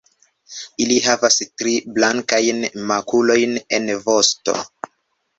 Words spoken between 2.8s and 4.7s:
makulojn en vosto.